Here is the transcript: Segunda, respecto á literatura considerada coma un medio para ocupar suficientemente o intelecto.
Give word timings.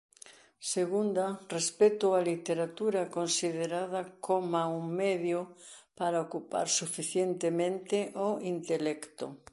Segunda, 0.73 1.25
respecto 1.55 2.05
á 2.17 2.19
literatura 2.31 3.01
considerada 3.17 4.01
coma 4.27 4.63
un 4.79 4.85
medio 5.01 5.39
para 5.99 6.23
ocupar 6.25 6.67
suficientemente 6.79 7.97
o 8.27 8.29
intelecto. 8.53 9.25